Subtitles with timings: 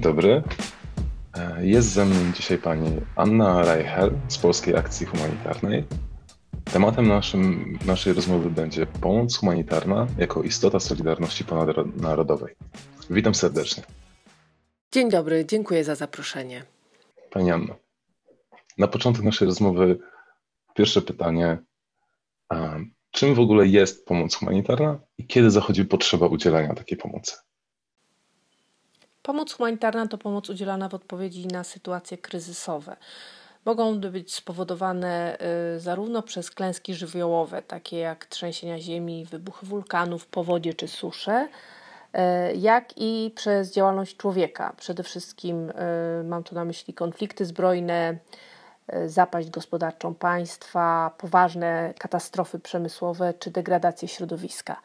[0.00, 0.42] Dzień dobry.
[1.34, 5.84] E, jest ze mną dzisiaj pani Anna Reichel z Polskiej Akcji Humanitarnej.
[6.72, 12.54] Tematem naszym, naszej rozmowy będzie pomoc humanitarna jako istota solidarności ponadnarodowej.
[13.10, 13.82] Witam serdecznie.
[14.92, 16.62] Dzień dobry, dziękuję za zaproszenie.
[17.30, 17.76] Pani Anno,
[18.78, 19.98] na początek naszej rozmowy
[20.74, 21.58] pierwsze pytanie.
[23.10, 27.36] Czym w ogóle jest pomoc humanitarna i kiedy zachodzi potrzeba udzielania takiej pomocy?
[29.30, 32.96] Pomoc humanitarna to pomoc udzielana w odpowiedzi na sytuacje kryzysowe.
[33.64, 35.38] Mogą być spowodowane
[35.76, 42.56] y, zarówno przez klęski żywiołowe, takie jak trzęsienia ziemi, wybuchy wulkanów, powodzie czy susze, y,
[42.56, 44.72] jak i przez działalność człowieka.
[44.76, 45.74] Przede wszystkim y,
[46.24, 48.18] mam tu na myśli konflikty zbrojne,
[49.06, 54.76] zapaść gospodarczą państwa, poważne katastrofy przemysłowe czy degradację środowiska.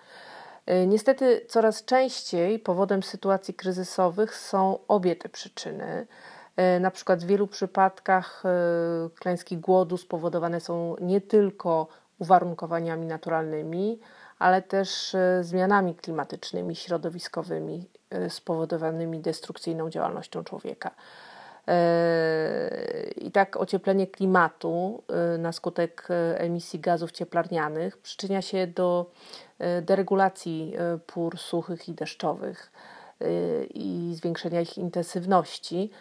[0.66, 6.08] E, niestety coraz częściej powodem sytuacji kryzysowych są obie te przyczyny.
[6.56, 8.50] E, na przykład w wielu przypadkach e,
[9.20, 11.88] klęski głodu spowodowane są nie tylko
[12.20, 14.00] uwarunkowaniami naturalnymi,
[14.40, 17.90] ale też zmianami klimatycznymi, środowiskowymi
[18.30, 20.92] spowodowanymi destrukcyjną działalnością człowieka.
[23.18, 25.04] I tak ocieplenie klimatu
[25.40, 29.12] na skutek emisji gazów cieplarnianych przyczynia się do
[29.82, 30.74] deregulacji
[31.08, 32.72] pór suchych i deszczowych
[33.74, 35.92] i zwiększenia ich intensywności,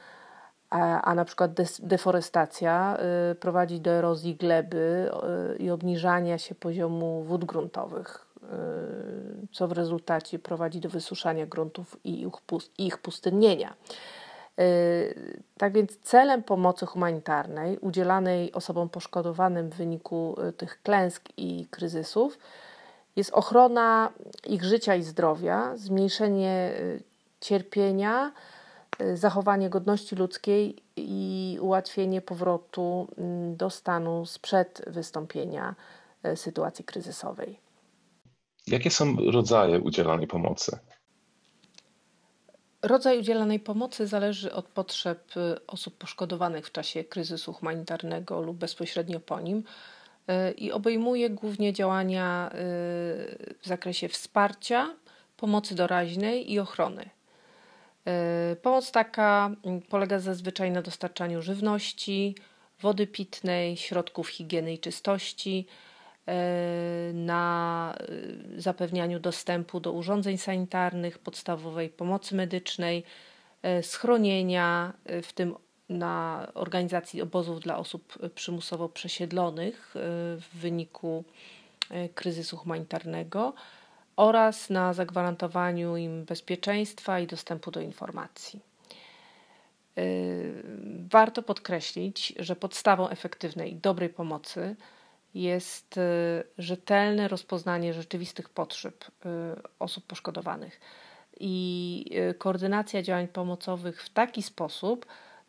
[0.71, 2.99] a, a na przykład deforestacja
[3.41, 5.11] prowadzi do erozji gleby
[5.59, 8.27] i obniżania się poziomu wód gruntowych,
[9.53, 12.27] co w rezultacie prowadzi do wysuszania gruntów i
[12.79, 13.75] ich pustynnienia.
[15.59, 22.39] Tak więc celem pomocy humanitarnej udzielanej osobom poszkodowanym w wyniku tych klęsk i kryzysów
[23.17, 24.13] jest ochrona
[24.47, 27.03] ich życia i zdrowia, zmniejszenie y,
[27.41, 28.33] cierpienia,
[29.01, 35.75] y, zachowanie godności ludzkiej i ułatwienie powrotu mm, do stanu sprzed wystąpienia
[36.27, 37.59] y, sytuacji kryzysowej.
[38.67, 40.79] Jakie są rodzaje udzielanej pomocy?
[42.87, 45.33] Rodzaj udzielanej pomocy zależy od potrzeb
[45.67, 49.65] osób poszkodowanych w czasie kryzysu humanitarnego lub bezpośrednio po nim
[50.31, 52.57] Y, i obejmuje głównie działania y,
[53.61, 54.95] w zakresie wsparcia,
[55.37, 57.09] pomocy doraźnej i ochrony.
[58.53, 62.35] Y, pomoc taka mm, polega zazwyczaj na dostarczaniu żywności,
[62.81, 65.67] wody pitnej, środków higieny i czystości,
[67.15, 67.95] na
[68.57, 73.05] zapewnianiu dostępu do urządzeń sanitarnych, podstawowej pomocy medycznej,
[73.83, 74.93] schronienia,
[75.23, 75.55] w tym
[75.89, 80.01] na organizacji obozów dla osób przymusowo przesiedlonych y,
[80.41, 81.25] w wyniku
[81.91, 83.55] y, kryzysu humanitarnego
[84.17, 88.61] oraz na zagwarantowaniu im bezpieczeństwa i dostępu do informacji.
[89.99, 90.63] Y,
[91.11, 94.77] warto podkreślić, że podstawą efektywnej i dobrej pomocy
[95.35, 96.01] jest
[96.59, 99.05] rzetelne rozpoznanie rzeczywistych potrzeb
[99.79, 100.81] osób poszkodowanych
[101.41, 105.07] i koordynacja działań pomocowych w taki sposób,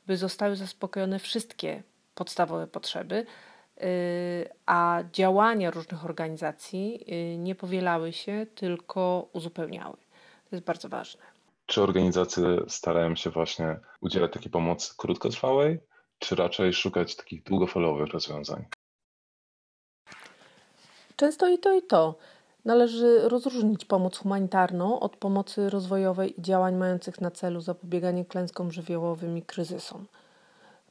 [0.08, 1.84] by zostały zaspokojone wszystkie
[2.16, 3.26] podstawowe potrzeby,
[3.78, 7.00] y, a działania różnych organizacji
[7.34, 9.98] y, nie powielały się, tylko uzupełniały.
[10.50, 11.22] To jest bardzo ważne.
[11.66, 15.80] Czy organizacje starają się właśnie udzielać takiej pomocy krótkotrwałej,
[16.20, 18.66] czy raczej szukać takich długofalowych rozwiązań?
[21.16, 22.16] Często i to, i to.
[22.66, 29.38] Należy rozróżnić pomoc humanitarną od pomocy rozwojowej i działań mających na celu zapobieganie klęskom żywiołowym
[29.38, 30.06] i kryzysom.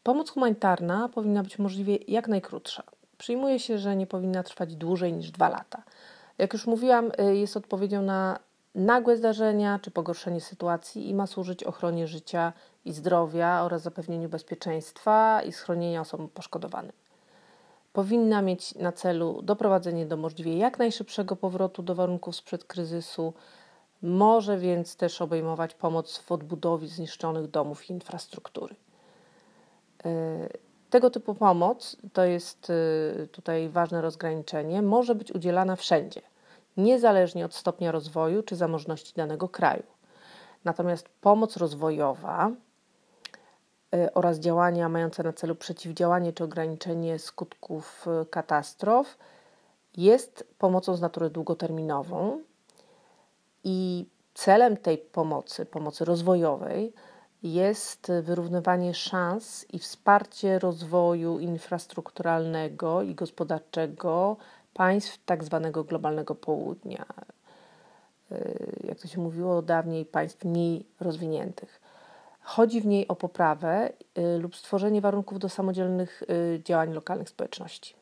[0.02, 2.82] Pomoc humanitarna powinna być możliwie jak najkrótsza.
[3.18, 5.82] Przyjmuje się, że nie powinna trwać dłużej niż dwa lata.
[6.38, 8.38] Jak już mówiłam, y, jest odpowiedzią na
[8.74, 12.52] nagłe zdarzenia czy pogorszenie sytuacji i ma służyć ochronie życia
[12.84, 16.92] i zdrowia oraz zapewnieniu bezpieczeństwa i schronienia osobom poszkodowanym
[17.94, 23.32] powinna mieć na celu doprowadzenie do możliwie jak najszybszego powrotu do warunków sprzed kryzysu.
[24.02, 28.74] Może więc też obejmować pomoc w odbudowie zniszczonych domów i infrastruktury.
[30.04, 30.48] E,
[30.90, 36.22] tego typu pomoc, to jest e, tutaj ważne rozgraniczenie, może być udzielana wszędzie,
[36.76, 39.82] niezależnie od stopnia rozwoju czy zamożności danego kraju.
[40.64, 42.50] Natomiast pomoc rozwojowa
[44.14, 49.18] oraz działania mające na celu przeciwdziałanie czy ograniczenie skutków y, katastrof
[49.96, 52.40] jest pomocą z natury długoterminową
[53.64, 56.92] i celem tej pomocy, pomocy rozwojowej,
[57.42, 64.36] jest wyrównywanie szans i wsparcie rozwoju infrastrukturalnego i gospodarczego
[64.74, 67.06] państw tak zwanego globalnego południa.
[68.32, 71.80] Y, jak to się mówiło dawniej, państw mniej rozwiniętych.
[72.44, 73.92] Chodzi w niej o poprawę
[74.38, 76.22] lub stworzenie warunków do samodzielnych
[76.64, 77.94] działań lokalnych społeczności.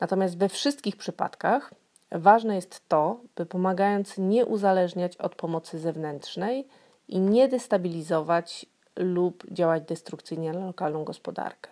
[0.00, 1.74] Natomiast we wszystkich przypadkach
[2.12, 6.68] ważne jest to, by pomagając nie uzależniać od pomocy zewnętrznej
[7.08, 8.66] i nie destabilizować
[8.96, 11.70] lub działać destrukcyjnie na lokalną gospodarkę.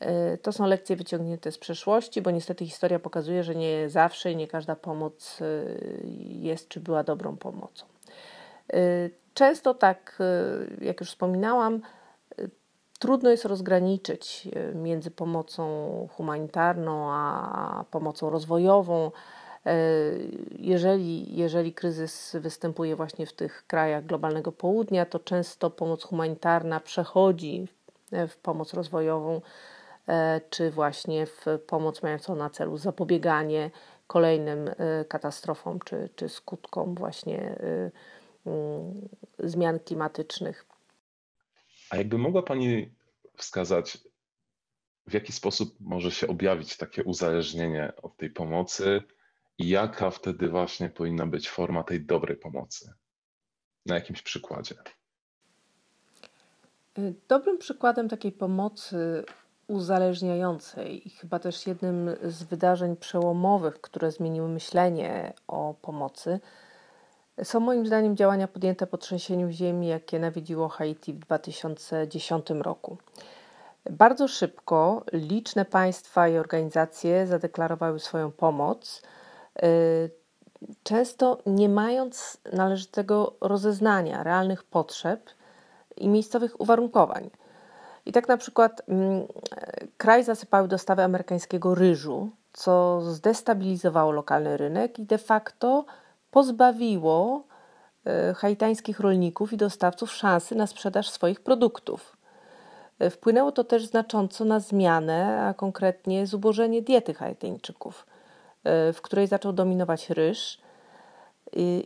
[0.00, 4.36] E, to są lekcje wyciągnięte z przeszłości, bo niestety historia pokazuje, że nie zawsze i
[4.36, 5.38] nie każda pomoc
[6.18, 7.86] jest czy była dobrą pomocą.
[8.72, 8.78] E,
[9.34, 10.18] często tak,
[10.80, 11.80] jak już wspominałam,
[12.98, 19.10] trudno jest rozgraniczyć między pomocą humanitarną a pomocą rozwojową.
[20.58, 27.68] Jeżeli, jeżeli kryzys występuje właśnie w tych krajach globalnego południa, to często pomoc humanitarna przechodzi
[28.28, 29.40] w pomoc rozwojową
[30.50, 33.70] czy właśnie w pomoc mającą na celu zapobieganie
[34.06, 34.70] kolejnym
[35.08, 37.56] katastrofom czy, czy skutkom właśnie
[39.38, 40.66] zmian klimatycznych.
[41.90, 42.94] A jakby mogła Pani
[43.36, 43.98] wskazać,
[45.06, 49.02] w jaki sposób może się objawić takie uzależnienie od tej pomocy
[49.58, 52.92] i jaka wtedy właśnie powinna być forma tej dobrej pomocy?
[53.86, 54.74] Na jakimś przykładzie.
[57.28, 59.24] Dobrym przykładem takiej pomocy
[59.66, 66.40] uzależniającej i chyba też jednym z wydarzeń przełomowych, które zmieniły myślenie o pomocy,
[67.42, 72.96] są moim zdaniem działania podjęte po trzęsieniu ziemi, jakie nawiedziło Haiti w 2010 roku.
[73.90, 79.02] Bardzo szybko liczne państwa i organizacje zadeklarowały swoją pomoc,
[79.62, 80.10] y,
[80.82, 85.30] często nie mając należytego rozeznania realnych potrzeb
[85.96, 87.30] i miejscowych uwarunkowań.
[88.06, 89.26] I tak na przykład mm,
[89.96, 95.84] kraj zasypały dostawy amerykańskiego ryżu, co zdestabilizowało lokalny rynek i de facto
[96.36, 97.46] pozbawiło
[98.06, 102.16] e, haitańskich rolników i dostawców szansy na sprzedaż swoich produktów.
[102.98, 108.06] E, wpłynęło to też znacząco na zmianę, a konkretnie zubożenie diety haitańczyków,
[108.64, 110.58] e, w której zaczął dominować ryż,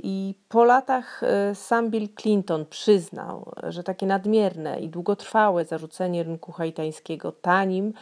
[0.02, 1.20] i po latach
[1.55, 7.93] sam Bill Clinton przyznał, że takie nadmierne i długotrwałe zarzucenie rynku haitańskiego tanim,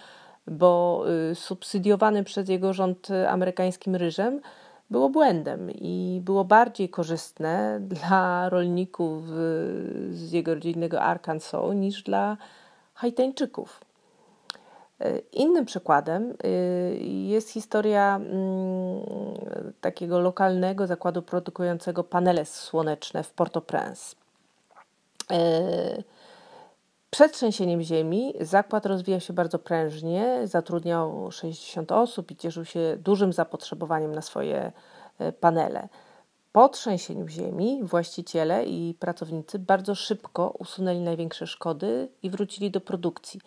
[0.47, 1.05] bo
[1.35, 4.41] subsydiowanym przez jego rząd amerykańskim ryżem
[4.91, 9.25] było błędem i było bardziej korzystne dla rolników
[10.11, 12.37] z jego rodzinnego Arkansas niż dla
[12.95, 13.81] Haitańczyków.
[15.33, 19.01] Innym przykładem y, jest historia mm,
[19.81, 24.17] takiego lokalnego zakładu produkującego panele słoneczne w Port-au-Prince.
[27.11, 33.33] Przed trzęsieniem ziemi zakład rozwijał się bardzo prężnie, zatrudniał 60 osób i cieszył się dużym
[33.33, 34.73] zapotrzebowaniem na swoje
[35.21, 35.89] y, panele.
[36.53, 43.41] Po trzęsieniu ziemi właściciele i pracownicy bardzo szybko usunęli największe szkody i wrócili do produkcji.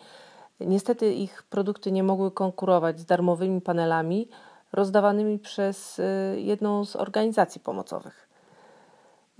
[0.60, 4.28] Niestety ich produkty nie mogły konkurować z darmowymi panelami
[4.72, 6.02] rozdawanymi przez y,
[6.40, 8.31] jedną z organizacji pomocowych.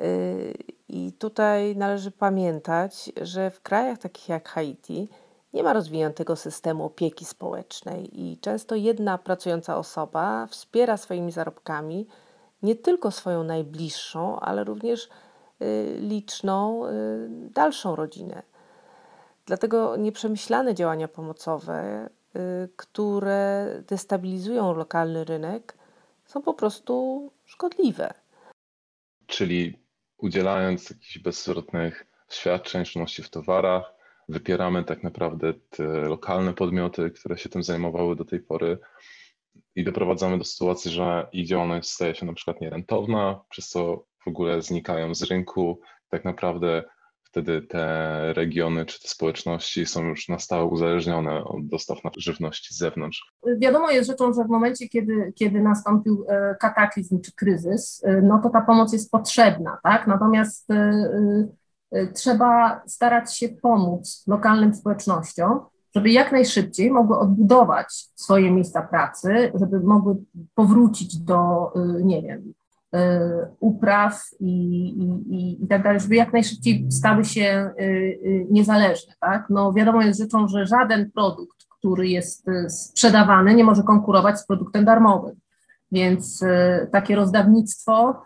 [0.00, 0.54] Y,
[0.88, 5.08] I tutaj należy pamiętać, że w krajach takich jak Haiti
[5.52, 12.06] nie ma rozwiniętego systemu opieki społecznej i często jedna pracująca osoba wspiera swoimi zarobkami
[12.62, 15.08] nie tylko swoją najbliższą, ale również
[15.62, 16.82] y, liczną
[17.54, 18.42] dalszą rodzinę.
[19.46, 25.76] Dlatego nieprzemyślane działania pomocowe, y, które destabilizują lokalny rynek,
[26.24, 28.14] są po prostu szkodliwe.
[29.26, 29.81] Czyli
[30.22, 33.94] udzielając jakichś bezswrotnych świadczeń, szczególności w towarach,
[34.28, 38.78] wypieramy tak naprawdę te lokalne podmioty, które się tym zajmowały do tej pory
[39.76, 44.28] i doprowadzamy do sytuacji, że ich działalność staje się na przykład nierentowna, przez co w
[44.28, 45.80] ogóle znikają z rynku.
[46.08, 46.84] Tak naprawdę
[47.32, 52.78] wtedy te regiony czy te społeczności są już na stałe uzależnione od dostaw żywności z
[52.78, 53.32] zewnątrz.
[53.58, 58.40] Wiadomo jest rzeczą, że w momencie, kiedy, kiedy nastąpił e, kataklizm czy kryzys, e, no
[58.42, 60.06] to ta pomoc jest potrzebna, tak?
[60.06, 65.60] Natomiast e, trzeba starać się pomóc lokalnym społecznościom,
[65.94, 70.16] żeby jak najszybciej mogły odbudować swoje miejsca pracy, żeby mogły
[70.54, 71.72] powrócić do,
[72.02, 72.54] nie wiem,
[73.60, 74.88] upraw i,
[75.30, 79.14] i, i tak dalej, żeby jak najszybciej stały się y, y, niezależne.
[79.20, 79.46] Tak?
[79.50, 84.84] No wiadomo jest rzeczą, że żaden produkt, który jest sprzedawany, nie może konkurować z produktem
[84.84, 85.34] darmowym.
[85.92, 86.44] Więc
[86.92, 88.22] takie rozdawnictwo,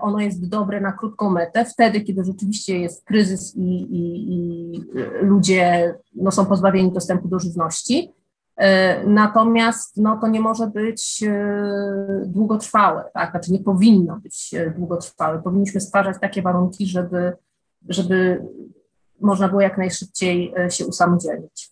[0.00, 4.80] ono jest dobre na krótką metę, wtedy, kiedy rzeczywiście jest kryzys i, i, i
[5.22, 8.12] ludzie no, są pozbawieni dostępu do żywności.
[8.60, 13.30] E, natomiast no, to nie może być e, długotrwałe, tak?
[13.30, 15.42] znaczy nie powinno być e, długotrwałe.
[15.42, 17.32] Powinniśmy stwarzać takie warunki, żeby,
[17.88, 18.42] żeby
[19.20, 21.70] można było jak najszybciej się usamodzielnić.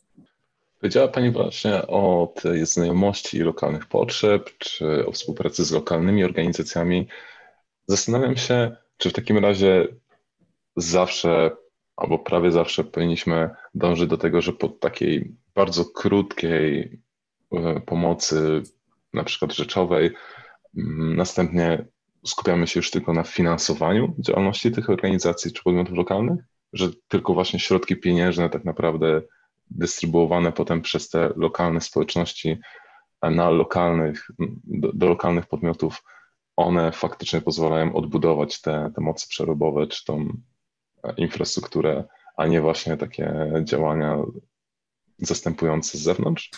[0.81, 7.09] Powiedziała Pani właśnie o tej znajomości lokalnych potrzeb, czy o współpracy z lokalnymi organizacjami.
[7.87, 9.89] Zastanawiam się, czy w takim razie
[10.77, 11.51] zawsze
[11.97, 17.01] albo prawie zawsze powinniśmy dążyć do tego, że po takiej bardzo krótkiej
[17.53, 18.63] e, pomocy,
[19.15, 20.11] na przykład rzeczowej,
[20.77, 21.85] mm, następnie
[22.25, 26.41] skupiamy się już tylko na finansowaniu działalności tych organizacji czy podmiotów lokalnych,
[26.73, 29.23] że tylko właśnie środki pieniężne tak naprawdę
[29.71, 32.59] dystrybuowane potem przez te lokalne społeczności
[33.23, 34.29] na lokalnych,
[34.65, 36.03] do, do lokalnych podmiotów,
[36.57, 40.29] one faktycznie pozwalają odbudować te, te mocy przerobowe czy tą
[41.17, 42.05] infrastrukturę,
[42.37, 44.19] a nie właśnie takie działania
[45.19, 46.51] zastępujące z zewnątrz?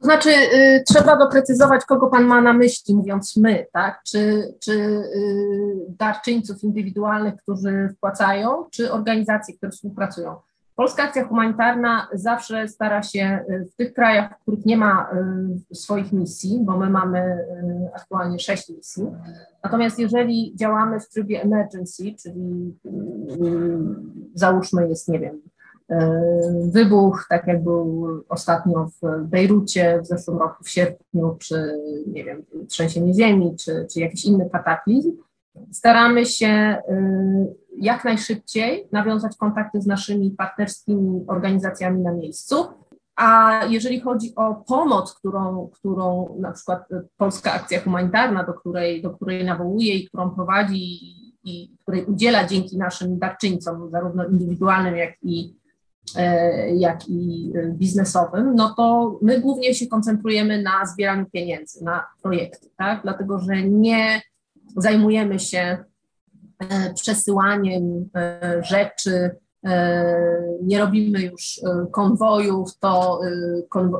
[0.00, 4.00] Znaczy, y, trzeba doprecyzować, kogo Pan ma na myśli, mówiąc my, tak?
[4.06, 5.04] Czy, czy y,
[5.88, 10.36] darczyńców indywidualnych, którzy wpłacają, czy organizacje, które współpracują.
[10.78, 15.10] Polska Akcja Humanitarna zawsze stara się y, w tych krajach, w których nie ma
[15.70, 19.06] y, swoich misji, bo my mamy y, aktualnie sześć misji.
[19.64, 22.74] Natomiast jeżeli działamy w trybie emergency, czyli
[24.34, 25.42] załóżmy jest, nie wiem,
[26.72, 32.42] wybuch, tak jak był ostatnio w Bejrucie w zeszłym roku w sierpniu, czy nie wiem,
[32.68, 35.12] trzęsienie ziemi, czy, czy jakiś inny kataklizm,
[35.72, 36.76] staramy się
[37.78, 42.54] jak najszybciej nawiązać kontakty z naszymi partnerskimi organizacjami na miejscu.
[43.16, 49.10] A jeżeli chodzi o pomoc, którą, którą na przykład Polska Akcja Humanitarna, do której, do
[49.10, 50.98] której nawołuje i którą prowadzi
[51.44, 55.56] i której udziela dzięki naszym darczyńcom, zarówno indywidualnym, jak i,
[56.74, 63.02] jak i biznesowym, no to my głównie się koncentrujemy na zbieraniu pieniędzy, na projekty, tak?
[63.02, 64.22] dlatego że nie
[64.76, 65.78] zajmujemy się
[66.58, 69.30] E, przesyłaniem e, rzeczy,
[69.66, 70.14] e,
[70.62, 71.60] nie robimy już
[71.92, 73.20] konwojów, to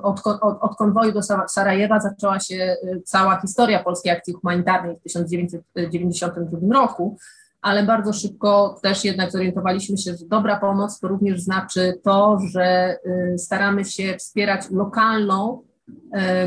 [0.02, 0.20] od,
[0.60, 7.18] od, konwoju do Sarajewa zaczęła się cała historia Polskiej Akcji Humanitarnej w 1992 roku,
[7.62, 12.96] ale bardzo szybko też jednak zorientowaliśmy się, że dobra pomoc to również znaczy to, że
[13.36, 15.62] staramy się wspierać lokalną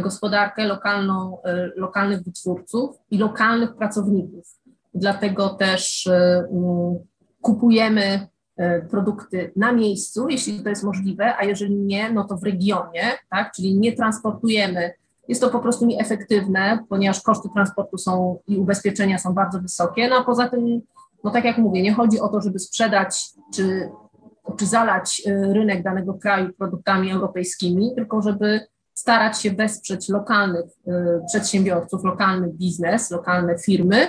[0.02, 1.38] gospodarkę, lokalną,
[1.76, 4.62] lokalnych wytwórców i lokalnych pracowników
[4.94, 6.44] dlatego też y,
[7.42, 8.28] kupujemy
[8.60, 13.04] y, produkty na miejscu, jeśli to jest możliwe, a jeżeli nie, no to w regionie,
[13.30, 14.94] tak, czyli nie transportujemy.
[15.32, 20.16] Jest to po prostu nieefektywne, ponieważ koszty transportu są i ubezpieczenia są bardzo wysokie, no
[20.16, 20.82] a poza tym,
[21.24, 23.90] no tak jak mówię, nie chodzi o to, żeby sprzedać czy,
[24.58, 28.60] czy zalać y, rynek danego kraju produktami europejskimi, tylko żeby
[28.94, 30.66] starać się wesprzeć lokalnych
[31.28, 34.08] przedsiębiorców, lokalny biznes, lokalne firmy,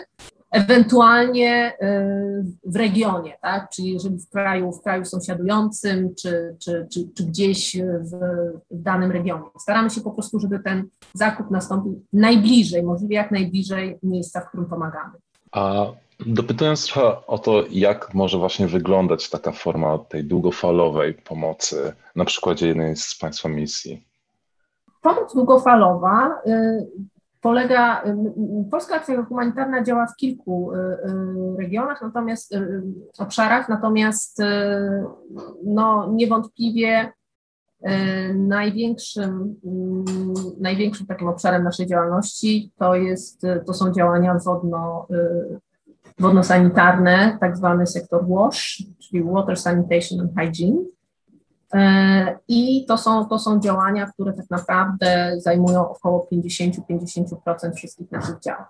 [0.53, 3.71] ewentualnie y, w regionie, tak?
[3.71, 8.11] czyli jeżeli w kraju, w kraju sąsiadującym, czy, czy, czy, czy gdzieś w,
[8.71, 9.45] w, danym regionie.
[9.59, 14.67] Staramy się po prostu, żeby ten zakup nastąpił najbliżej, możliwie jak najbliżej miejsca, w którym
[14.67, 15.13] pomagamy.
[15.53, 15.87] A
[16.27, 22.67] dopytując trochę o to, jak może właśnie wyglądać taka forma tej długofalowej pomocy, na przykładzie
[22.67, 24.05] jednej z Państwa misji.
[25.03, 26.87] Pomoc długofalowa y,
[27.43, 28.05] polega,
[28.71, 32.83] Polska Akcja Humanitarna działa w kilku y, y, regionach, natomiast y,
[33.19, 34.39] obszarach, natomiast
[35.65, 37.13] no, niewątpliwie
[38.35, 39.57] największym,
[40.61, 45.07] największym takim obszarem naszej działalności to, jest, to są działania wodno,
[46.19, 50.85] wodno-sanitarne, tak zwany sektor WASH, czyli Water Sanitation and Hygiene.
[51.73, 58.41] E, I to są, to są działania, które tak naprawdę zajmują około 50-50% wszystkich naszych
[58.41, 58.67] działań.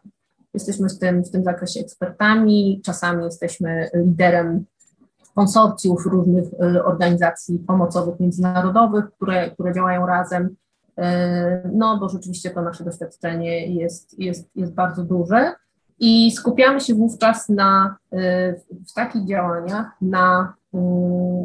[0.54, 4.64] Jesteśmy w tym, w tym zakresie ekspertami, czasami jesteśmy liderem
[5.34, 10.56] konsorcjów różnych e, organizacji pomocowych międzynarodowych, które, które działają razem.
[10.98, 15.54] E, no, bo rzeczywiście to nasze doświadczenie jest, jest, jest bardzo duże
[15.98, 17.96] i skupiamy się wówczas na,
[18.88, 20.54] w takich działaniach na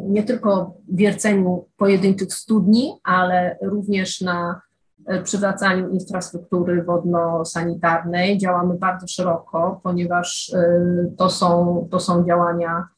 [0.08, 4.60] nie tylko wierceniu pojedynczych studni, ale również na
[5.06, 8.38] e, przywracaniu infrastruktury wodno-sanitarnej.
[8.38, 12.88] Działamy bardzo szeroko, ponieważ e, to są, to są działania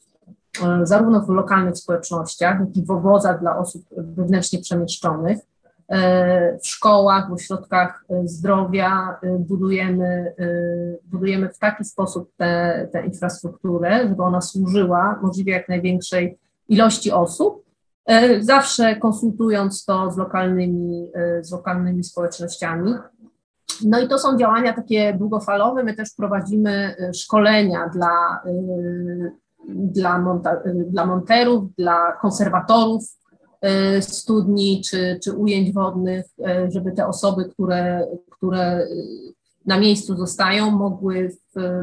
[0.83, 5.39] zarówno w lokalnych społecznościach, jak i w obozach dla osób wewnętrznie przemieszczonych.
[6.63, 10.35] W szkołach, w ośrodkach zdrowia budujemy,
[11.05, 12.33] budujemy w taki sposób
[12.93, 17.65] tę infrastrukturę, żeby ona służyła możliwie jak największej ilości osób,
[18.41, 22.95] zawsze konsultując to z lokalnymi, z lokalnymi społecznościami.
[23.85, 25.85] No i to są działania takie długofalowe.
[25.85, 28.41] My też prowadzimy szkolenia dla
[29.69, 30.57] dla, monta,
[30.87, 33.03] dla monterów, dla konserwatorów
[34.01, 36.27] studni czy, czy ujęć wodnych,
[36.69, 38.87] żeby te osoby, które, które
[39.67, 41.37] na miejscu zostają, mogły,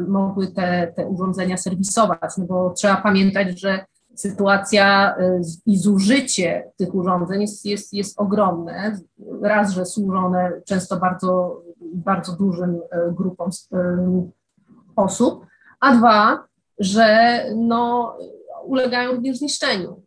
[0.08, 5.16] mogły te, te urządzenia serwisować, no bo trzeba pamiętać, że sytuacja
[5.66, 9.00] i zużycie tych urządzeń jest, jest, jest ogromne.
[9.42, 12.80] Raz, że służą one często bardzo, bardzo dużym
[13.12, 13.50] grupom
[14.96, 15.46] osób,
[15.80, 16.44] a dwa,
[16.80, 18.18] że no,
[18.68, 20.04] ulegają również zniszczeniu.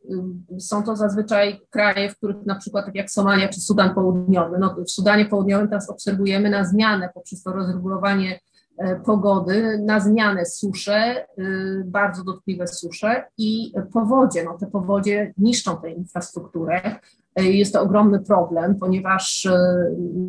[0.59, 4.59] Są to zazwyczaj kraje, w których na przykład tak jak Somalia czy Sudan Południowy.
[4.59, 8.41] No, w Sudanie Południowym teraz obserwujemy na zmianę poprzez to rozregulowanie
[8.81, 11.27] E, pogody na zmianę susze, e,
[11.85, 14.45] bardzo dotkliwe susze i powodzie.
[14.45, 16.97] No, te powodzie niszczą tę infrastrukturę.
[17.37, 19.49] E, jest to ogromny problem, ponieważ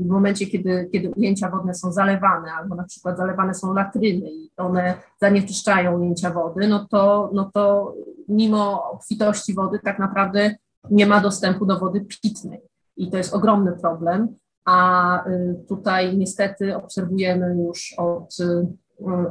[0.02, 4.52] w momencie, kiedy, kiedy ujęcia wodne są zalewane, albo na przykład zalewane są latryny i
[4.58, 7.96] one zanieczyszczają ujęcia wody, no to, no to
[8.28, 10.56] mimo obfitości wody tak naprawdę
[10.90, 12.62] nie ma dostępu do wody pitnej.
[12.98, 18.68] I to jest ogromny problem a y, tutaj niestety obserwujemy już od, y,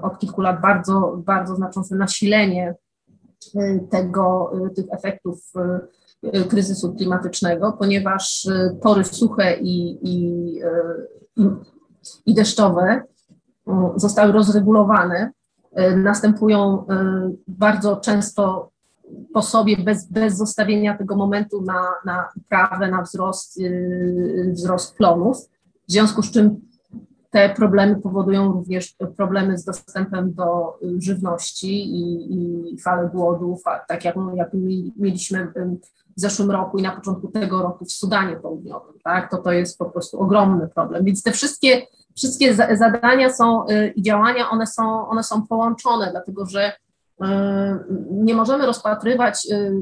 [0.03, 2.75] od kilku lat bardzo, bardzo znaczące nasilenie
[3.55, 5.53] y, tego, tych efektów
[6.49, 8.49] kryzysu klimatycznego, ponieważ
[8.83, 10.61] pory suche i, i,
[12.27, 13.03] i deszczowe
[13.97, 15.31] zostały rozregulowane.
[15.97, 16.87] Następują
[17.49, 18.71] bardzo często
[19.35, 23.61] po sobie bez, bez zostawienia tego momentu na, na uprawę, na wzrost,
[24.53, 25.37] wzrost plonów,
[25.89, 26.61] w związku z czym
[27.31, 34.17] te problemy powodują również problemy z dostępem do żywności i, i fale głodów, tak jak,
[34.35, 34.51] jak
[34.97, 35.53] mieliśmy
[36.21, 39.85] zeszłym roku i na początku tego roku w Sudanie Południowym, tak, to to jest po
[39.85, 41.05] prostu ogromny problem.
[41.05, 41.83] Więc te wszystkie,
[42.17, 46.73] wszystkie zadania są y, i działania, one są, one są połączone, dlatego że
[47.21, 47.79] E,
[48.11, 49.73] nie możemy rozpatrywać, e,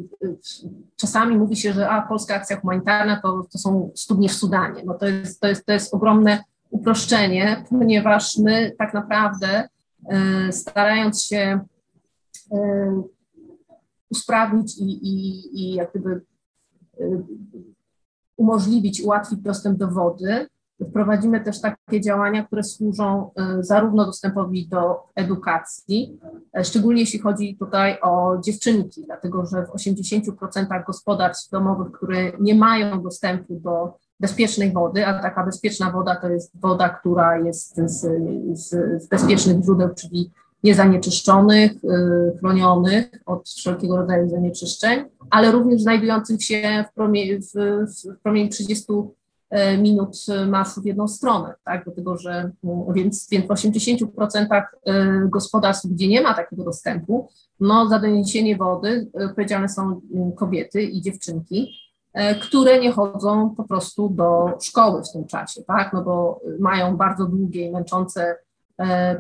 [0.97, 4.83] czasami mówi się, że a, polska akcja humanitarna to, to są studnie w Sudanie.
[4.87, 9.69] No to jest, to, jest, to jest ogromne uproszczenie, ponieważ my tak naprawdę
[10.51, 11.61] starając się
[14.11, 16.21] usprawnić i, i, i jak gdyby
[18.37, 20.47] umożliwić, ułatwić dostęp do wody,
[20.91, 23.31] Wprowadzimy też takie działania, które służą
[23.61, 26.19] y, zarówno dostępowi do edukacji,
[26.59, 32.55] e, szczególnie jeśli chodzi tutaj o dziewczynki, dlatego że w 80% gospodarstw domowych, które nie
[32.55, 38.01] mają dostępu do bezpiecznej wody, a taka bezpieczna woda to jest woda, która jest z,
[38.53, 38.71] z,
[39.03, 40.31] z bezpiecznych źródeł, czyli
[40.65, 47.53] niezanieczyszczonych, y, chronionych od wszelkiego rodzaju zanieczyszczeń, ale również znajdujących się w w,
[48.17, 48.93] w promieniu 30
[49.51, 54.63] E, minut marszu w jedną stronę, tak, dlatego że mm, więc, więc w 80% e,
[55.29, 57.29] gospodarstw, gdzie nie ma takiego dostępu,
[57.61, 60.01] no za doniesienie wody e, odpowiedzialne są
[60.37, 61.73] kobiety i dziewczynki,
[62.43, 67.25] które nie chodzą po prostu do szkoły w tym czasie, tak, no bo mają bardzo
[67.25, 68.37] długie i męczące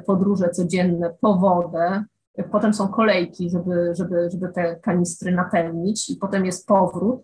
[0.07, 2.05] podróże codzienne po wodę,
[2.53, 7.23] potem są kolejki, żeby, żeby, żeby te kanistry napełnić i potem jest powrót.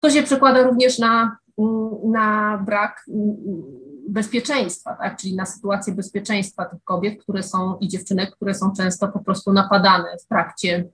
[0.00, 1.36] To się przekłada również na
[2.04, 3.06] na brak
[4.08, 5.16] bezpieczeństwa, tak?
[5.16, 9.52] czyli na sytuację bezpieczeństwa tych kobiet, które są i dziewczynek, które są często po prostu
[9.52, 10.84] napadane w trakcie,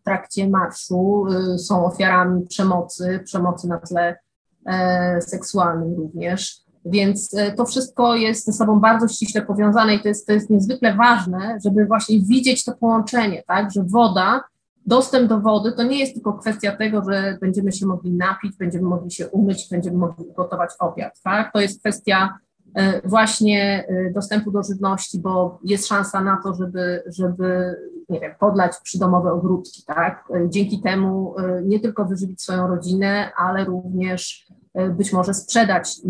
[0.00, 4.18] w trakcie marszu, y, są ofiarami przemocy, przemocy na tle
[4.66, 6.61] e, seksualnym również.
[6.84, 10.50] Więc e, to wszystko jest ze sobą bardzo ściśle powiązane i to jest, to jest
[10.50, 14.40] niezwykle ważne, żeby właśnie widzieć to połączenie, tak, że woda
[14.86, 18.84] dostęp do wody to nie jest tylko kwestia tego, że będziemy się mogli napić, będziemy
[18.84, 21.52] mogli się umyć, będziemy mogli gotować obiad, tak?
[21.52, 22.38] To jest kwestia
[22.74, 27.76] e, właśnie e, dostępu do żywności, bo jest szansa na to, żeby, żeby
[28.08, 30.24] nie wiem, podlać przydomowe ogródki, tak?
[30.48, 34.46] Dzięki temu nie tylko wyżywić swoją rodzinę, ale również
[34.90, 36.00] być może sprzedać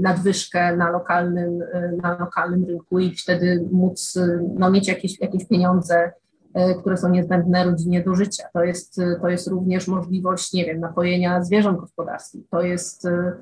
[0.00, 1.58] nadwyżkę na lokalnym,
[2.02, 4.18] na lokalnym rynku i wtedy móc
[4.58, 6.12] no, mieć jakieś, jakieś pieniądze
[6.54, 8.44] E, które są niezbędne rodzinie do życia.
[8.52, 12.48] To jest, e, to jest również możliwość, nie wiem, napojenia zwierząt gospodarskich.
[12.50, 13.32] To jest, e,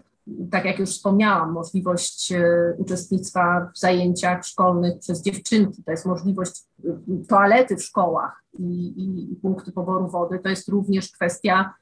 [0.51, 2.33] tak jak już wspomniałam, możliwość
[2.79, 5.83] uczestnictwa w zajęciach szkolnych przez dziewczynki.
[5.83, 6.65] To jest możliwość
[7.29, 10.39] toalety w szkołach i, i, i punkty poboru wody.
[10.39, 11.75] To jest również kwestia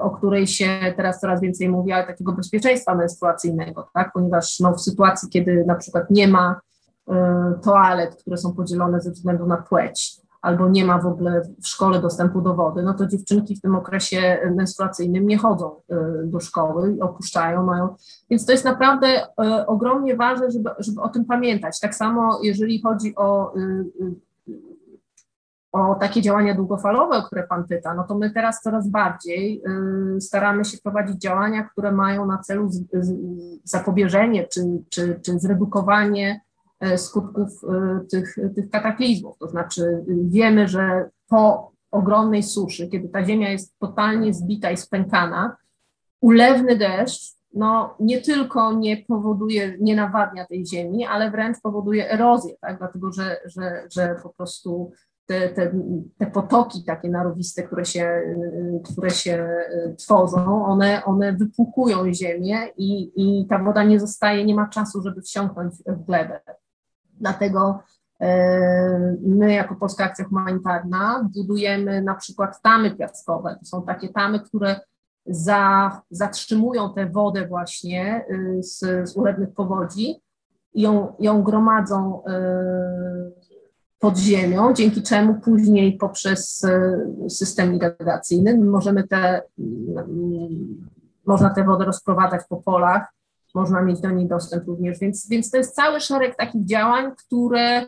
[0.00, 4.10] o której się teraz coraz więcej mówi, ale takiego bezpieczeństwa menstruacyjnego, tak?
[4.14, 6.60] ponieważ no, w sytuacji, kiedy na przykład nie ma
[7.08, 11.68] Y, toalet, które są podzielone ze względu na płeć, albo nie ma w ogóle w
[11.68, 16.40] szkole dostępu do wody, no to dziewczynki w tym okresie menstruacyjnym nie chodzą y, do
[16.40, 17.94] szkoły, opuszczają, mają.
[18.30, 19.06] Więc to jest naprawdę
[19.66, 21.80] ogromnie ważne, żeby, żeby o tym pamiętać.
[21.80, 23.54] Tak samo jeżeli chodzi o,
[25.74, 29.62] o takie działania długofalowe, o które Pan pyta, no to my teraz coraz bardziej
[30.16, 32.70] y, staramy się prowadzić działania, które mają na celu
[33.64, 34.60] zapobieżenie czy,
[34.90, 36.40] czy, czy zredukowanie
[36.84, 39.38] y, skutków y, tych, tych kataklizmów.
[39.38, 45.56] To znaczy wiemy, że po ogromnej suszy, kiedy ta ziemia jest totalnie zbita i spękana,
[46.20, 52.54] ulewny deszcz no, nie tylko nie powoduje, nie nawadnia tej ziemi, ale wręcz powoduje erozję,
[52.60, 52.78] tak?
[52.78, 54.92] dlatego że, że, że po prostu
[55.26, 55.74] te, te,
[56.18, 58.22] te potoki takie narowiste, które się,
[58.92, 59.48] które się
[59.98, 65.22] tworzą, one, one wypłukują ziemię i, i ta woda nie zostaje, nie ma czasu, żeby
[65.22, 66.40] wsiąknąć w glebę.
[67.20, 67.80] Dlatego
[68.20, 73.56] e, my jako Polska Akcja Humanitarna budujemy na przykład tamy piaskowe.
[73.60, 74.80] To są takie tamy, które
[75.26, 80.22] za, zatrzymują tę wodę właśnie y, z, z ulewnych powodzi
[80.74, 83.43] i ją, ją gromadzą y,
[83.98, 89.42] pod ziemią, dzięki czemu później poprzez y, system irrigacyjny możemy te,
[91.26, 93.06] można tę wodę rozprowadzać po polach,
[93.54, 97.86] można mieć do niej dostęp również, więc, więc to jest cały szereg takich działań, które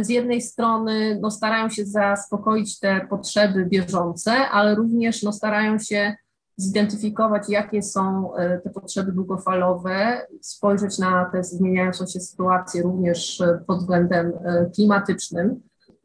[0.00, 6.14] z jednej strony no, starają się zaspokoić te potrzeby bieżące, ale również no, starają się
[6.62, 13.64] zidentyfikować, jakie są e, te potrzeby długofalowe, spojrzeć na te zmieniającą się sytuację również e,
[13.66, 15.60] pod względem e, klimatycznym.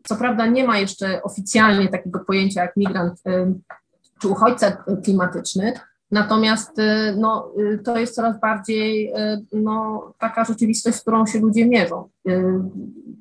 [0.07, 3.21] Co prawda nie ma jeszcze oficjalnie takiego pojęcia jak migrant
[4.21, 5.73] czy uchodźca klimatyczny,
[6.11, 6.71] natomiast
[7.17, 7.51] no,
[7.83, 9.13] to jest coraz bardziej
[9.53, 12.09] no, taka rzeczywistość, z którą się ludzie mierzą.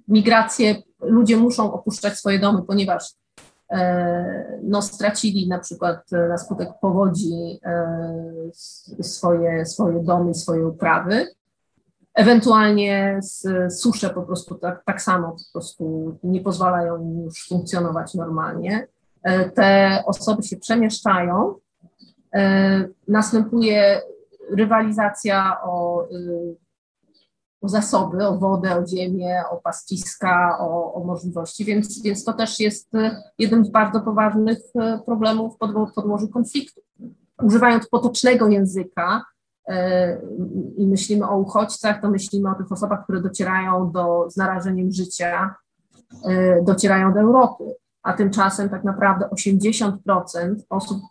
[0.09, 3.15] Migracje, ludzie muszą opuszczać swoje domy, ponieważ
[4.63, 11.27] no, stracili na przykład e, na skutek powodzi e, swoje, swoje domy, swoje uprawy.
[12.15, 13.21] Ewentualnie
[13.71, 18.87] susze po prostu tak, tak samo po prostu nie pozwalają im już funkcjonować normalnie.
[19.55, 21.55] Te osoby się przemieszczają.
[23.09, 24.01] Następuje
[24.51, 26.07] rywalizacja o
[27.65, 32.61] o zasoby, o wodę, o ziemię, o pastwiska, o, o możliwości, więc, więc to też
[32.61, 36.81] jest e, jeden z bardzo poważnych e, problemów podło podłożu konfliktu.
[37.43, 39.25] Używając potocznego języka
[39.69, 40.21] e,
[40.77, 45.55] i myślimy o uchodźcach, to myślimy o tych osobach, które docierają do, z narażeniem życia,
[46.63, 47.65] docierają do Europy,
[48.03, 51.03] a tymczasem tak naprawdę 80% osób,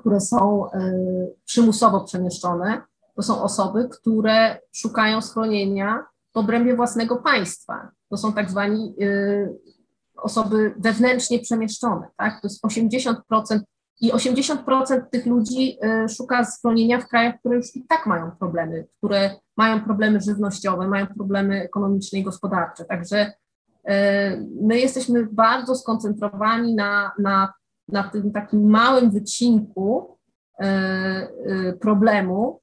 [0.00, 0.64] które są
[1.44, 2.82] przymusowo przemieszczone,
[3.18, 6.04] to są osoby, które szukają schronienia
[6.34, 7.90] w obrębie własnego państwa.
[8.10, 9.58] To są tak zwani y,
[10.16, 12.40] osoby wewnętrznie przemieszczone, tak?
[12.40, 13.14] To jest 80%
[14.00, 18.86] i 80% tych ludzi y, szuka schronienia w krajach, które już i tak mają problemy,
[18.98, 22.84] które mają problemy żywnościowe, mają problemy ekonomiczne i gospodarcze.
[22.84, 23.92] Także y,
[24.62, 27.52] my jesteśmy bardzo skoncentrowani na, na,
[27.88, 30.18] na tym takim małym wycinku
[31.80, 32.60] problemu,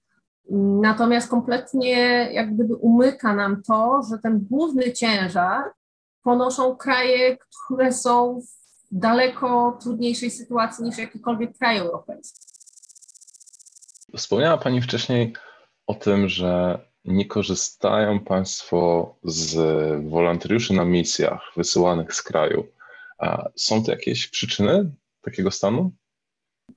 [0.82, 1.92] Natomiast kompletnie
[2.34, 5.64] jak gdyby umyka nam to, że ten główny ciężar
[6.24, 8.46] ponoszą kraje, które są w
[8.92, 12.40] daleko trudniejszej sytuacji niż jakiekolwiek kraj europejski.
[14.18, 15.34] Wspomniała Pani wcześniej
[15.88, 19.56] o tym, że nie korzystają Państwo z
[20.10, 22.68] wolontariuszy na misjach wysyłanych z kraju.
[23.56, 25.92] Są to jakieś przyczyny takiego stanu?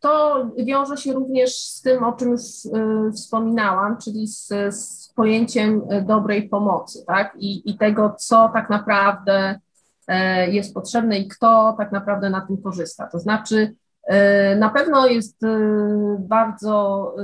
[0.01, 5.83] To wiąże się również z tym, o czym już y, wspominałam, czyli z, z pojęciem
[5.93, 7.37] y, dobrej pomocy, tak?
[7.39, 9.61] I, I tego, co tak naprawdę
[10.09, 13.07] e, jest potrzebne i kto tak naprawdę na tym korzysta.
[13.07, 13.75] To znaczy,
[14.59, 15.47] na pewno jest y,
[16.19, 17.15] bardzo,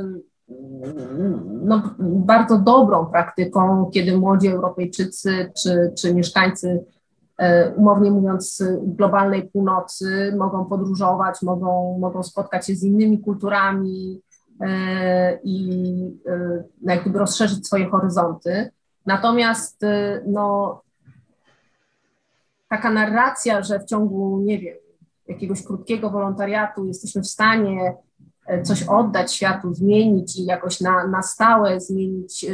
[1.64, 6.84] no, bardzo dobrą praktyką, kiedy młodzi Europejczycy czy, czy mieszkańcy
[7.76, 14.22] umownie mówiąc, globalnej północy, mogą podróżować, mogą, mogą spotkać się z innymi kulturami
[14.60, 15.70] e, i
[16.26, 18.70] e, jak gdyby rozszerzyć swoje horyzonty.
[19.06, 19.82] Natomiast
[20.26, 20.80] no,
[22.68, 24.76] taka narracja, że w ciągu, nie wiem,
[25.28, 27.96] jakiegoś krótkiego wolontariatu jesteśmy w stanie
[28.62, 32.46] coś oddać światu, zmienić i jakoś na, na stałe zmienić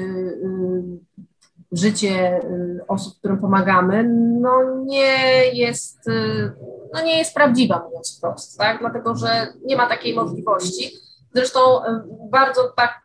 [1.73, 4.05] życie y, osób, którym pomagamy,
[4.41, 6.53] no nie jest, y,
[6.95, 8.79] no nie jest prawdziwa, mówiąc wprost, tak?
[8.81, 9.29] dlatego że
[9.65, 10.91] nie ma takiej możliwości.
[11.35, 11.89] Zresztą y,
[12.31, 13.01] bardzo tak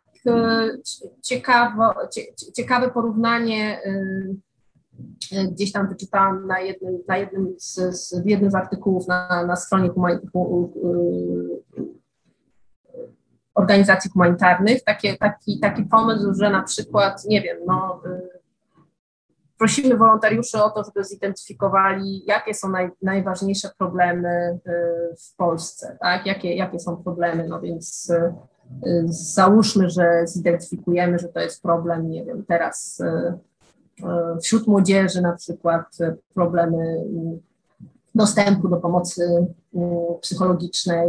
[1.22, 1.94] ciekawo,
[2.56, 3.80] ciekawe porównanie
[5.50, 9.56] gdzieś tam wyczytałam na jednym, na jednym z, z, w jednym z artykułów na, na
[9.56, 9.90] stronie
[13.54, 18.02] organizacji humanitarnych, takie, taki, taki pomysł, że na przykład, nie wiem, no,
[19.58, 24.58] prosimy wolontariuszy o to, żeby zidentyfikowali, jakie są naj, najważniejsze problemy
[25.18, 26.26] w Polsce, tak?
[26.26, 28.12] Jakie, jakie są problemy, no więc
[29.08, 33.02] załóżmy, że zidentyfikujemy, że to jest problem, nie wiem, teraz
[34.42, 35.98] wśród młodzieży na przykład
[36.34, 37.04] problemy
[38.14, 39.46] dostępu do pomocy
[40.20, 41.08] psychologicznej,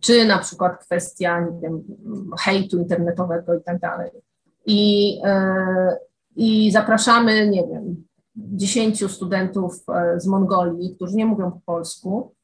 [0.00, 1.84] czy na przykład kwestia, nie wiem,
[2.40, 4.10] hejtu internetowego i tak dalej.
[4.66, 5.20] I,
[6.38, 8.04] I zapraszamy, nie wiem,
[8.36, 12.34] dziesięciu studentów e, z Mongolii, którzy nie mówią po polsku,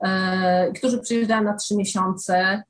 [0.00, 2.62] e, którzy przyjeżdżają na trzy miesiące,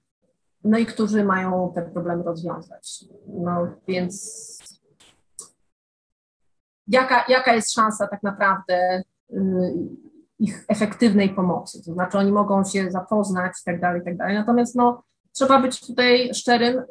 [0.64, 3.04] no i którzy mają te problemy rozwiązać.
[3.26, 4.58] No więc
[6.88, 9.36] jaka, jaka jest szansa tak naprawdę y,
[10.38, 11.84] ich efektywnej pomocy.
[11.84, 14.34] To znaczy oni mogą się zapoznać i tak dalej, i tak dalej.
[14.34, 16.82] Natomiast no, trzeba być tutaj szczerym.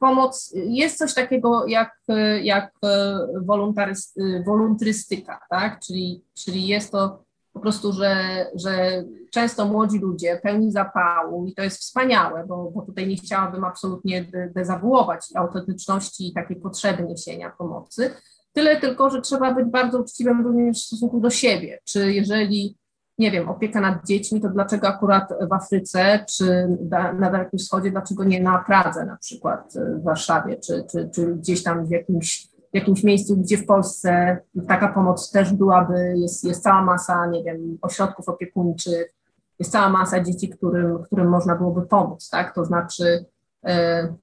[0.00, 1.96] Pomoc, jest coś takiego jak,
[2.42, 5.80] jak y, woluntrystyka, tak?
[5.80, 11.62] Czyli, czyli jest to po prostu, że, że często młodzi ludzie pełni zapału i to
[11.62, 18.10] jest wspaniałe, bo, bo tutaj nie chciałabym absolutnie dezawuować autentyczności i takiej potrzeby niesienia pomocy,
[18.52, 21.78] Tyle tylko, że trzeba być bardzo uczciwym również w stosunku do siebie.
[21.84, 22.76] Czy jeżeli,
[23.20, 28.24] nie wiem, opieka nad dziećmi, to dlaczego akurat w Afryce, czy na Dalekim Wschodzie, dlaczego
[28.24, 32.74] nie na Pradze na przykład w Warszawie, czy, czy, czy gdzieś tam w jakimś, w
[32.74, 37.78] jakimś miejscu, gdzie w Polsce taka pomoc też byłaby, jest, jest cała masa, nie wiem,
[37.82, 39.14] ośrodków opiekuńczych,
[39.58, 42.54] jest cała masa dzieci, którym, którym można byłoby pomóc, tak?
[42.54, 43.24] To znaczy,
[43.64, 44.14] e,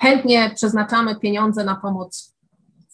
[0.00, 2.35] chętnie przeznaczamy pieniądze na pomoc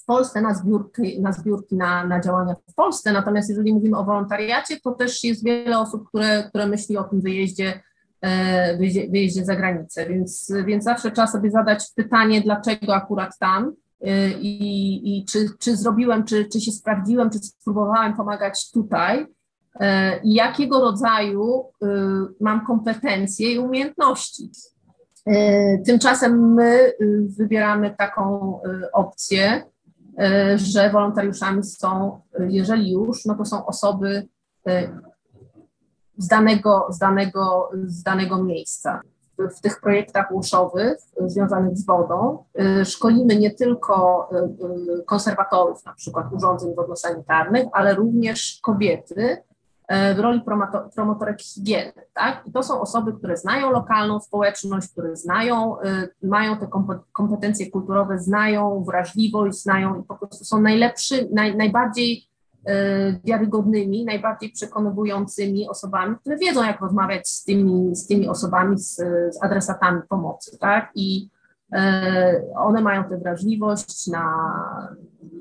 [0.02, 3.12] w Polsce na zbiórki, na, zbiórki na, na działania w Polsce.
[3.12, 7.20] Natomiast jeżeli mówimy o wolontariacie, to też jest wiele osób, które, które myśli o tym
[7.20, 7.80] wyjeździe,
[8.20, 10.06] e, wyjeździe, wyjeździe za granicę.
[10.06, 15.76] Więc, więc zawsze trzeba sobie zadać pytanie, dlaczego akurat tam e, i, i czy, czy
[15.76, 19.26] zrobiłem, czy, czy się sprawdziłem, czy spróbowałem pomagać tutaj
[19.80, 21.64] e, i jakiego rodzaju
[22.40, 24.50] mam kompetencje i umiejętności.
[25.86, 26.92] Tymczasem my
[27.38, 28.58] wybieramy taką
[28.92, 29.62] opcję,
[30.56, 34.28] że wolontariuszami są, e, jeżeli już, no to są osoby
[34.68, 34.98] e,
[36.16, 39.00] z danego, z danego, z danego miejsca.
[39.56, 42.44] W, tych projektach łuszowych związanych z wodą
[42.84, 44.28] szkolimy nie tylko
[45.06, 49.42] konserwatorów, na przykład urządzeń wodno-sanitarnych, ale również kobiety,
[49.88, 50.42] w roli
[50.94, 51.92] promotorek higieny.
[52.14, 52.42] Tak?
[52.46, 56.68] I to są osoby, które znają lokalną społeczność, które znają, y, mają te
[57.12, 62.28] kompetencje kulturowe, znają wrażliwość, znają i po prostu są najlepszy, naj, najbardziej
[62.68, 68.96] y, wiarygodnymi, najbardziej przekonującymi osobami, które wiedzą, jak rozmawiać z tymi, z tymi osobami, z,
[69.34, 70.58] z adresatami pomocy.
[70.58, 70.90] Tak?
[70.94, 71.28] I
[71.74, 71.78] y,
[72.56, 74.48] one mają tę wrażliwość na,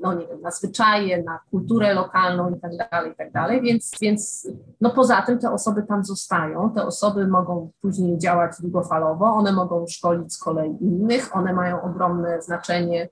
[0.02, 3.90] no nie wiem, na zwyczaje, na kulturę lokalną i tak dalej, i tak dalej, więc,
[4.00, 4.48] więc
[4.80, 9.86] no poza tym te osoby tam zostają, te osoby mogą później działać długofalowo, one mogą
[9.86, 13.08] szkolić z kolei innych, one mają ogromne znaczenie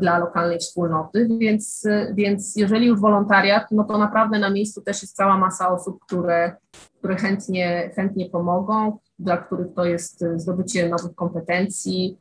[0.00, 5.16] dla lokalnej wspólnoty, więc, więc jeżeli już wolontariat, no to naprawdę na miejscu też jest
[5.16, 6.56] cała masa osób, które,
[6.98, 12.18] które chętnie, chętnie pomogą, dla których to jest zdobycie nowych kompetencji,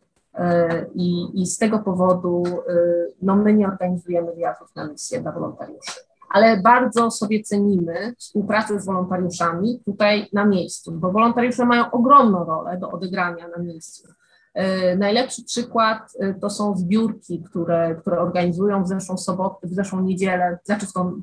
[0.96, 2.76] I, I z tego powodu e,
[3.22, 6.00] no, my nie organizujemy wyjazdów na misję dla wolontariuszy.
[6.30, 12.78] Ale bardzo sobie cenimy współpracę z wolontariuszami tutaj na miejscu, bo wolontariusze mają ogromną rolę
[12.78, 14.08] do odegrania na miejscu.
[14.54, 16.00] E, najlepszy przykład
[16.42, 21.22] to są zbiórki, które, które organizują w zeszłą sobotę, w zeszłą niedzielę, znaczy w tą,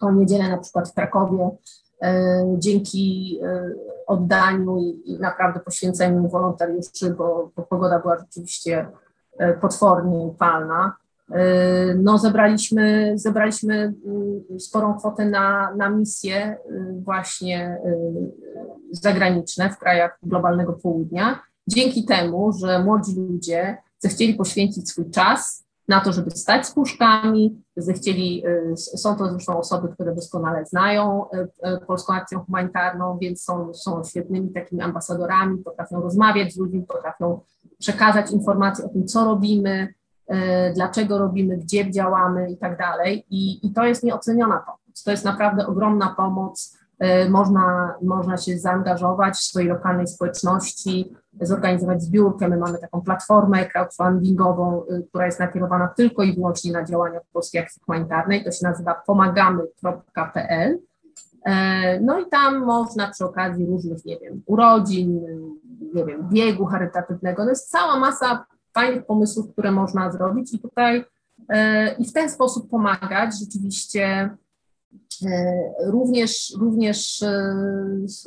[0.00, 1.50] tą niedzielę na przykład w Krakowie
[2.58, 3.38] dzięki
[4.06, 8.86] oddaniu i naprawdę poświęceniu wolontariuszy, bo, bo pogoda była rzeczywiście
[9.38, 10.96] e, potwornie upalna.
[11.96, 13.74] No, zebraliśmy, zebraliśmy
[14.06, 16.56] mm, sporą kwotę na, na misje
[17.04, 17.78] właśnie
[18.92, 21.40] zagraniczne w krajach globalnego południa.
[21.68, 27.62] Dzięki temu, że młodzi ludzie zechcieli poświęcić swój czas na to, żeby stać z puszkami,
[27.76, 33.42] zechcieli, y, są to zresztą osoby, które doskonale znają y, y, polską akcję humanitarną, więc
[33.42, 37.40] są, są świetnymi takimi ambasadorami, potrafią rozmawiać z ludźmi, potrafią
[37.78, 39.94] przekazać informacje o tym, co robimy,
[40.74, 43.26] dlaczego robimy, gdzie działamy i tak dalej.
[43.30, 45.02] I, i to jest nieoceniona pomoc.
[45.04, 46.78] To jest naprawdę ogromna pomoc.
[47.30, 52.48] Można, można się zaangażować w swojej lokalnej społeczności, zorganizować zbiórkę.
[52.48, 57.60] My mamy taką platformę crowdfundingową, y, która jest nakierowana tylko i wyłącznie na działania Polskiej
[57.60, 58.44] Akcji Humanitarnej.
[58.44, 60.78] To się nazywa pomagamy.pl.
[61.44, 65.20] E, no i tam można przy okazji różnych, nie wiem, urodzin,
[65.94, 71.04] nie wiem, biegu charytatywnego, no jest cała masa fajnych pomysłów, które można zrobić i tutaj
[71.98, 74.30] i w ten sposób pomagać rzeczywiście
[75.86, 77.24] również, również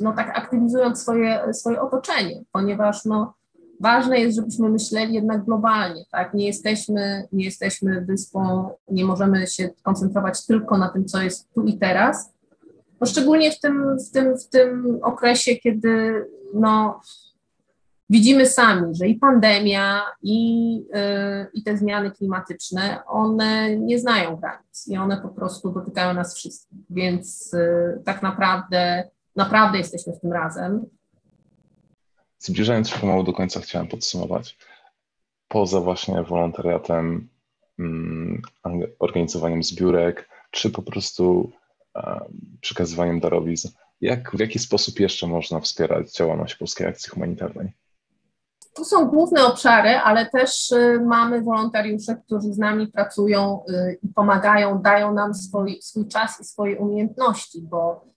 [0.00, 3.34] no tak aktywizując swoje, swoje otoczenie, ponieważ no,
[3.80, 6.34] ważne jest, żebyśmy myśleli jednak globalnie, tak?
[6.34, 11.64] Nie jesteśmy, nie jesteśmy wyspą, nie możemy się koncentrować tylko na tym, co jest tu
[11.64, 12.32] i teraz.
[13.00, 17.00] No szczególnie w tym, w tym, w tym okresie, kiedy no,
[18.10, 24.88] widzimy sami, że i pandemia, i, yy, i te zmiany klimatyczne, one nie znają granic
[24.88, 30.32] i one po prostu dotykają nas wszystkich, więc yy, tak naprawdę, naprawdę jesteśmy w tym
[30.32, 30.86] razem.
[32.38, 34.58] Zbliżając się pomału do końca, chciałem podsumować.
[35.48, 37.28] Poza właśnie wolontariatem,
[37.78, 38.42] mm,
[38.98, 41.52] organizowaniem zbiórek, czy po prostu
[41.96, 42.24] e,
[42.60, 43.68] przekazywaniem darowizn,
[44.00, 47.72] jak, w jaki sposób jeszcze można wspierać działalność Polskiej Akcji Humanitarnej?
[48.78, 54.08] To są główne obszary, ale też y, mamy wolontariusze, którzy z nami pracują y, i
[54.08, 58.08] pomagają, dają nam swój, swój czas i swoje umiejętności, bo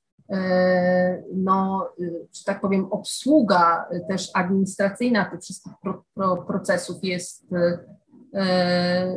[1.34, 7.46] no, y, że tak powiem, obsługa też administracyjna tych wszystkich pro, pro, procesów jest,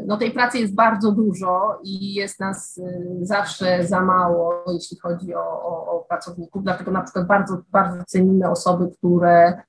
[0.07, 2.80] no tej pracy jest bardzo dużo i jest nas
[3.22, 8.50] zawsze za mało, jeśli chodzi o, o, o pracowników, dlatego na przykład bardzo, bardzo cenimy
[8.50, 9.62] osoby, które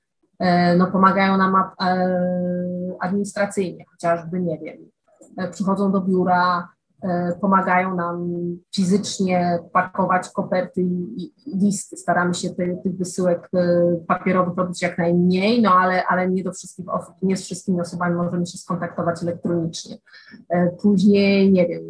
[0.78, 1.54] no, pomagają nam
[3.00, 4.76] administracyjnie, chociażby, nie wiem,
[5.52, 6.68] przychodzą do biura,
[7.02, 8.30] E, pomagają nam
[8.74, 11.96] fizycznie pakować koperty i, listy.
[11.96, 16.88] Staramy się tych, wysyłek e, papierowych robić jak najmniej, no ale, ale nie do wszystkich
[16.88, 19.96] osób, nie z wszystkimi osobami możemy się skontaktować elektronicznie.
[20.48, 21.82] E, później, nie wiem,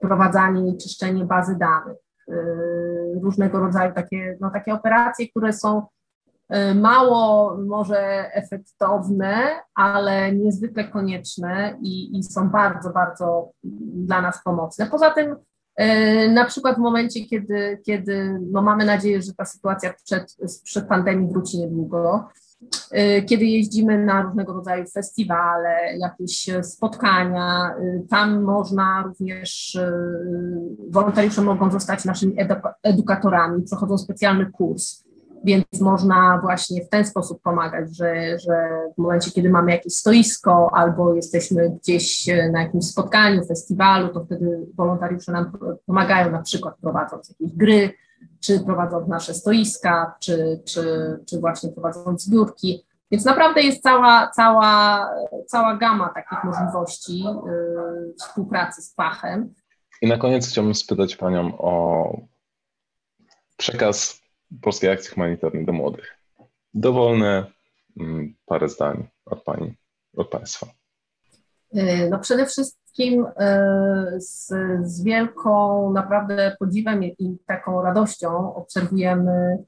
[0.00, 1.98] prowadzenie i czyszczenie bazy danych,
[3.22, 6.01] różnego rodzaju takie, no, takie operacje, które są E,
[6.74, 9.34] mało może efektowne,
[9.74, 13.50] ale niezwykle konieczne i, i, są bardzo, bardzo
[13.94, 14.86] dla nas pomocne.
[14.86, 15.36] Poza tym,
[15.76, 20.88] e, na przykład w momencie, kiedy, kiedy no mamy nadzieję, że ta sytuacja przed, przed
[20.88, 22.28] pandemią wróci niedługo,
[22.90, 27.74] e, kiedy jeździmy na różnego rodzaju festiwale, jakieś spotkania,
[28.10, 29.78] tam można również,
[30.90, 32.36] wolontariusze mogą zostać naszymi
[32.82, 35.04] edukatorami, przechodzą specjalny kurs
[35.44, 40.70] więc można właśnie w ten sposób pomagać, że, że w momencie, kiedy mamy jakieś stoisko
[40.74, 47.28] albo jesteśmy gdzieś na jakimś spotkaniu, festiwalu, to wtedy wolontariusze nam pomagają, na przykład prowadząc
[47.28, 47.92] jakieś gry,
[48.40, 50.84] czy prowadząc nasze stoiska, czy, czy,
[51.28, 52.86] czy właśnie prowadząc zbiórki.
[53.10, 55.08] Więc naprawdę jest cała, cała,
[55.46, 59.54] cała gama takich możliwości yy, współpracy z Pachem.
[60.02, 62.16] I na koniec chciałbym spytać Panią o
[63.56, 64.21] przekaz
[64.60, 66.18] Polskiej Akcji Humanitarnej do Młodych.
[66.74, 67.46] Dowolne
[68.00, 69.74] mm, parę zdań od Pani,
[70.16, 70.66] od Państwa.
[71.74, 74.48] E, no przede wszystkim e, z,
[74.82, 79.58] z wielką naprawdę podziwem i taką radością obserwujemy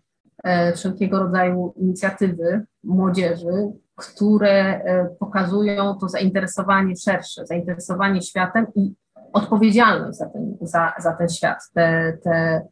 [0.44, 4.80] e, wszelkiego rodzaju inicjatywy młodzieży, które
[5.18, 8.94] pokazują to zainteresowanie szersze, zainteresowanie światem i
[9.32, 11.58] odpowiedzialność za ten, za, za ten świat.
[11.74, 12.66] Te, te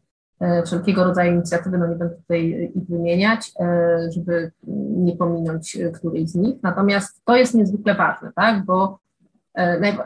[0.66, 4.52] wszelkiego rodzaju inicjatywy, no nie będę tutaj ich wymieniać, e, żeby
[4.96, 6.57] nie pominąć którejś z nich.
[6.62, 8.98] Natomiast to jest niezwykle ważne, tak, bo
[9.55, 9.96] e,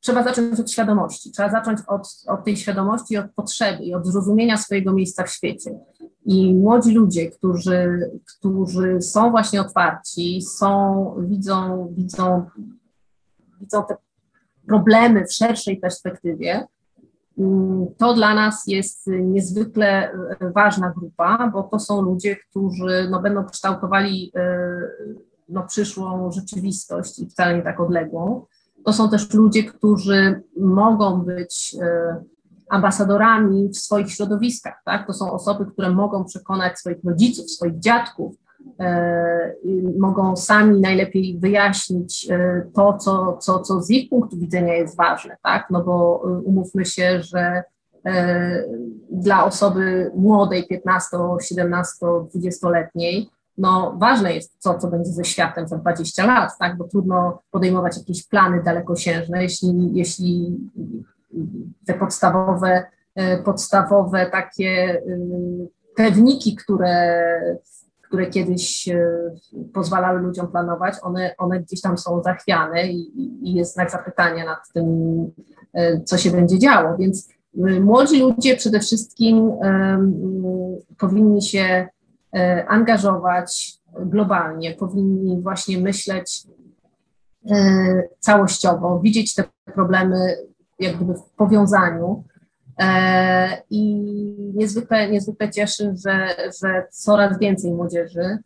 [0.00, 4.56] trzeba zacząć od świadomości, trzeba zacząć od, od tej świadomości, od potrzeby i od zrozumienia
[4.56, 5.78] swojego miejsca w świecie.
[6.24, 12.46] I młodzi ludzie, którzy, którzy są właśnie otwarci, są, widzą, widzą,
[13.60, 13.96] widzą te
[14.66, 16.66] problemy w szerszej perspektywie,
[17.98, 20.10] to dla nas jest niezwykle
[20.54, 24.68] ważna grupa, bo to są ludzie, którzy no, będą kształtowali e,
[25.48, 28.46] no, przyszłą rzeczywistość i wcale nie tak odległą.
[28.84, 32.16] To są też ludzie, którzy mogą być e,
[32.68, 34.74] ambasadorami w swoich środowiskach.
[34.84, 35.06] Tak?
[35.06, 38.43] To są osoby, które mogą przekonać swoich rodziców, swoich dziadków, E,
[39.98, 45.36] mogą sami najlepiej wyjaśnić e, to, co, co, co z ich punktu widzenia jest ważne,
[45.42, 45.66] tak?
[45.70, 47.62] No bo e, umówmy się, że
[49.10, 55.78] dla osoby młodej, 15, 17, 20-letniej, no ważne jest to, co będzie ze światem za
[55.78, 56.76] 20 lat, tak?
[56.76, 60.56] Bo trudno podejmować jakieś plany dalekosiężne, jeśli, jeśli
[61.86, 62.84] te podstawowe,
[63.44, 65.02] podstawowe takie
[65.96, 67.20] pewniki, które
[68.14, 69.00] które kiedyś e,
[69.72, 74.58] pozwalały ludziom planować, one, one gdzieś tam są zachwiane i, i jest znak zapytania nad
[74.74, 74.86] tym,
[75.72, 76.96] e, co się będzie działo.
[76.96, 79.52] Więc e, młodzi ludzie przede wszystkim
[80.98, 81.88] powinni się
[82.68, 86.46] angażować globalnie, powinni właśnie myśleć
[88.20, 89.44] całościowo, widzieć te
[89.74, 90.36] problemy
[90.78, 92.24] jak gdyby w powiązaniu.
[93.70, 94.04] I
[94.54, 96.28] niezwykle, niezwykle cieszy, że,
[96.62, 98.38] że coraz więcej młodzieży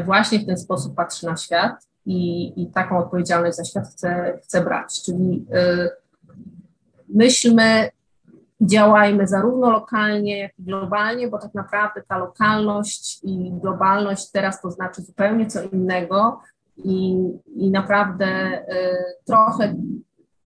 [0.00, 4.64] właśnie w ten sposób patrzy na świat i, i taką odpowiedzialność za świat chce, chce
[4.64, 5.02] brać.
[5.02, 5.90] Czyli y,
[7.08, 7.90] myślmy,
[8.60, 14.70] działajmy zarówno lokalnie, jak i globalnie, bo tak naprawdę ta lokalność i globalność teraz to
[14.70, 16.40] znaczy zupełnie co innego
[16.76, 17.16] i,
[17.56, 18.26] i naprawdę
[18.58, 19.74] y, trochę,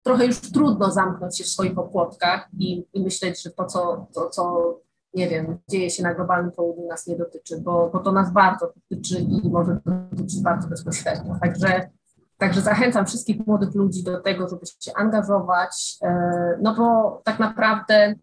[0.03, 4.29] trochę już trudno zamknąć się w swoich opłotkach i, i myśleć, że to co, to,
[4.29, 4.75] co
[5.13, 8.73] nie wiem, dzieje się na globalnym południu nas nie dotyczy, bo, bo to nas bardzo
[8.75, 11.35] dotyczy i może dotyczyć bardzo bezpośrednio.
[11.41, 11.89] Także,
[12.37, 18.15] także zachęcam wszystkich młodych ludzi do tego, żeby się angażować, e, no bo tak naprawdę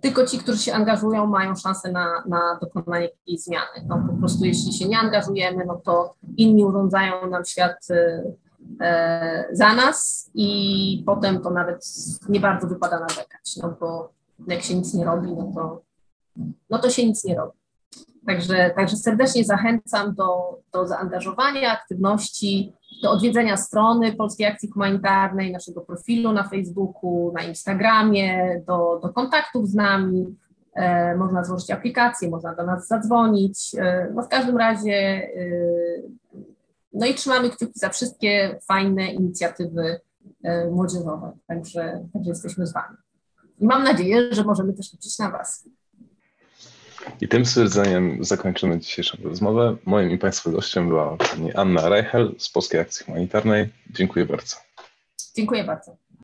[0.00, 3.86] tylko ci, którzy się angażują, mają szansę na, na dokonanie jakiejś zmiany.
[3.86, 8.22] No po prostu jeśli się nie angażujemy, no to inni urządzają nam świat e,
[9.52, 11.86] za nas i potem to nawet
[12.28, 14.12] nie bardzo wypada narzekać, no bo
[14.46, 15.82] jak się nic nie robi, no to
[16.70, 17.58] no to się nic nie robi.
[18.26, 25.80] Także, także serdecznie zachęcam do, do zaangażowania, aktywności, do odwiedzenia strony Polskiej Akcji Humanitarnej, naszego
[25.80, 30.36] profilu na Facebooku, na Instagramie, do, do kontaktów z nami.
[30.74, 33.74] E, można złożyć aplikację, można do nas zadzwonić.
[33.78, 35.30] E, no w każdym razie, e,
[36.92, 40.00] no i trzymamy kciuki za wszystkie fajne inicjatywy
[40.44, 41.32] e, młodzieżowe.
[41.46, 42.96] Także, także jesteśmy z Wami.
[43.60, 45.68] I mam nadzieję, że możemy też liczyć na Was.
[47.20, 49.76] I tym stwierdzeniem zakończymy dzisiejszą rozmowę.
[49.84, 53.72] Moim i Państwa gościem była pani Anna Reichel z Polskiej Akcji Humanitarnej.
[53.90, 54.56] Dziękuję bardzo.
[55.36, 56.07] Dziękuję bardzo.